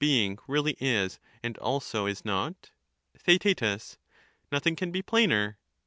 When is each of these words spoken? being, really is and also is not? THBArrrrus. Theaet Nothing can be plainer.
being, 0.01 0.39
really 0.47 0.75
is 0.79 1.19
and 1.43 1.55
also 1.59 2.07
is 2.07 2.25
not? 2.25 2.71
THBArrrrus. 3.27 3.57
Theaet 3.97 3.97
Nothing 4.51 4.75
can 4.75 4.89
be 4.89 5.03
plainer. 5.03 5.59